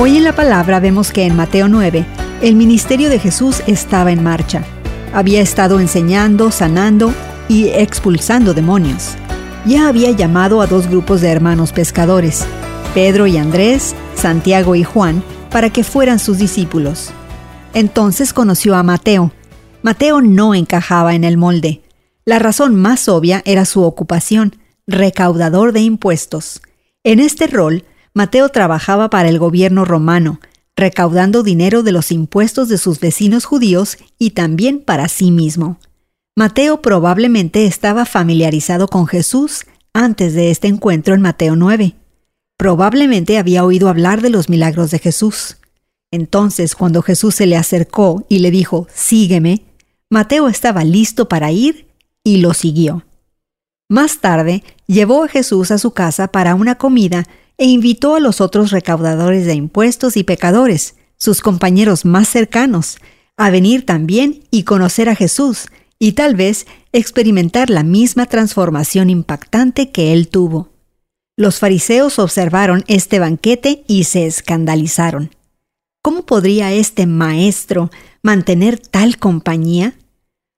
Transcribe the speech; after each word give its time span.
Hoy 0.00 0.16
en 0.16 0.22
la 0.22 0.32
palabra 0.32 0.78
vemos 0.78 1.10
que 1.10 1.24
en 1.24 1.34
Mateo 1.34 1.66
9 1.66 2.06
el 2.40 2.54
ministerio 2.54 3.10
de 3.10 3.18
Jesús 3.18 3.64
estaba 3.66 4.12
en 4.12 4.22
marcha. 4.22 4.62
Había 5.12 5.40
estado 5.40 5.80
enseñando, 5.80 6.52
sanando 6.52 7.12
y 7.48 7.70
expulsando 7.70 8.54
demonios. 8.54 9.16
Ya 9.66 9.88
había 9.88 10.12
llamado 10.12 10.60
a 10.60 10.68
dos 10.68 10.86
grupos 10.86 11.20
de 11.20 11.30
hermanos 11.30 11.72
pescadores, 11.72 12.46
Pedro 12.94 13.26
y 13.26 13.38
Andrés, 13.38 13.96
Santiago 14.14 14.76
y 14.76 14.84
Juan, 14.84 15.20
para 15.50 15.70
que 15.70 15.82
fueran 15.82 16.20
sus 16.20 16.38
discípulos. 16.38 17.10
Entonces 17.74 18.32
conoció 18.32 18.76
a 18.76 18.84
Mateo. 18.84 19.32
Mateo 19.82 20.20
no 20.20 20.54
encajaba 20.54 21.16
en 21.16 21.24
el 21.24 21.36
molde. 21.36 21.82
La 22.24 22.38
razón 22.38 22.76
más 22.76 23.08
obvia 23.08 23.42
era 23.44 23.64
su 23.64 23.82
ocupación, 23.82 24.54
recaudador 24.86 25.72
de 25.72 25.80
impuestos. 25.80 26.62
En 27.02 27.18
este 27.18 27.48
rol, 27.48 27.82
Mateo 28.18 28.48
trabajaba 28.48 29.10
para 29.10 29.28
el 29.28 29.38
gobierno 29.38 29.84
romano, 29.84 30.40
recaudando 30.74 31.44
dinero 31.44 31.84
de 31.84 31.92
los 31.92 32.10
impuestos 32.10 32.68
de 32.68 32.76
sus 32.76 32.98
vecinos 32.98 33.44
judíos 33.44 33.96
y 34.18 34.30
también 34.30 34.80
para 34.80 35.06
sí 35.06 35.30
mismo. 35.30 35.78
Mateo 36.34 36.82
probablemente 36.82 37.64
estaba 37.64 38.04
familiarizado 38.06 38.88
con 38.88 39.06
Jesús 39.06 39.66
antes 39.92 40.34
de 40.34 40.50
este 40.50 40.66
encuentro 40.66 41.14
en 41.14 41.20
Mateo 41.20 41.54
9. 41.54 41.94
Probablemente 42.56 43.38
había 43.38 43.64
oído 43.64 43.88
hablar 43.88 44.20
de 44.20 44.30
los 44.30 44.48
milagros 44.48 44.90
de 44.90 44.98
Jesús. 44.98 45.58
Entonces, 46.10 46.74
cuando 46.74 47.02
Jesús 47.02 47.36
se 47.36 47.46
le 47.46 47.56
acercó 47.56 48.26
y 48.28 48.40
le 48.40 48.50
dijo, 48.50 48.88
Sígueme, 48.92 49.62
Mateo 50.10 50.48
estaba 50.48 50.82
listo 50.82 51.28
para 51.28 51.52
ir 51.52 51.86
y 52.24 52.38
lo 52.38 52.52
siguió. 52.52 53.04
Más 53.88 54.18
tarde, 54.18 54.64
llevó 54.88 55.22
a 55.22 55.28
Jesús 55.28 55.70
a 55.70 55.78
su 55.78 55.92
casa 55.92 56.32
para 56.32 56.56
una 56.56 56.74
comida 56.78 57.24
e 57.58 57.66
invitó 57.66 58.14
a 58.14 58.20
los 58.20 58.40
otros 58.40 58.70
recaudadores 58.70 59.44
de 59.44 59.54
impuestos 59.54 60.16
y 60.16 60.22
pecadores, 60.22 60.94
sus 61.16 61.42
compañeros 61.42 62.04
más 62.04 62.28
cercanos, 62.28 62.98
a 63.36 63.50
venir 63.50 63.84
también 63.84 64.44
y 64.50 64.62
conocer 64.62 65.08
a 65.08 65.16
Jesús, 65.16 65.66
y 65.98 66.12
tal 66.12 66.36
vez 66.36 66.66
experimentar 66.92 67.70
la 67.70 67.82
misma 67.82 68.26
transformación 68.26 69.10
impactante 69.10 69.90
que 69.90 70.12
él 70.12 70.28
tuvo. 70.28 70.70
Los 71.36 71.58
fariseos 71.58 72.18
observaron 72.18 72.84
este 72.86 73.18
banquete 73.18 73.84
y 73.86 74.04
se 74.04 74.26
escandalizaron. 74.26 75.34
¿Cómo 76.02 76.24
podría 76.24 76.72
este 76.72 77.06
maestro 77.06 77.90
mantener 78.22 78.78
tal 78.78 79.18
compañía? 79.18 79.94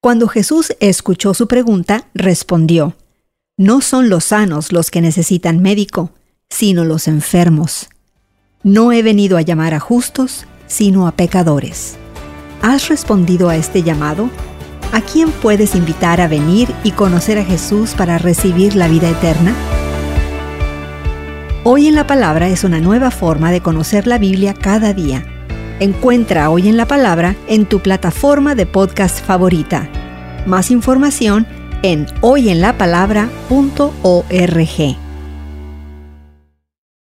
Cuando 0.00 0.28
Jesús 0.28 0.74
escuchó 0.80 1.32
su 1.32 1.48
pregunta, 1.48 2.08
respondió, 2.14 2.96
No 3.56 3.80
son 3.80 4.08
los 4.08 4.24
sanos 4.24 4.72
los 4.72 4.90
que 4.90 5.00
necesitan 5.00 5.60
médico, 5.60 6.10
sino 6.52 6.84
los 6.84 7.08
enfermos. 7.08 7.88
No 8.62 8.92
he 8.92 9.02
venido 9.02 9.38
a 9.38 9.42
llamar 9.42 9.74
a 9.74 9.80
justos, 9.80 10.46
sino 10.66 11.08
a 11.08 11.12
pecadores. 11.12 11.96
¿Has 12.60 12.88
respondido 12.88 13.48
a 13.48 13.56
este 13.56 13.82
llamado? 13.82 14.28
¿A 14.92 15.00
quién 15.00 15.30
puedes 15.30 15.74
invitar 15.74 16.20
a 16.20 16.28
venir 16.28 16.68
y 16.84 16.90
conocer 16.90 17.38
a 17.38 17.44
Jesús 17.44 17.94
para 17.96 18.18
recibir 18.18 18.76
la 18.76 18.86
vida 18.86 19.08
eterna? 19.08 19.54
Hoy 21.64 21.88
en 21.88 21.94
la 21.94 22.06
Palabra 22.06 22.48
es 22.48 22.64
una 22.64 22.80
nueva 22.80 23.10
forma 23.10 23.50
de 23.50 23.62
conocer 23.62 24.06
la 24.06 24.18
Biblia 24.18 24.52
cada 24.52 24.92
día. 24.92 25.24
Encuentra 25.80 26.50
Hoy 26.50 26.68
en 26.68 26.76
la 26.76 26.86
Palabra 26.86 27.34
en 27.48 27.64
tu 27.64 27.80
plataforma 27.80 28.54
de 28.54 28.66
podcast 28.66 29.24
favorita. 29.24 29.88
Más 30.46 30.70
información 30.70 31.46
en 31.82 32.06
hoyenlapalabra.org. 32.20 35.01